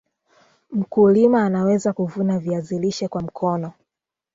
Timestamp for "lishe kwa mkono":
2.79-3.73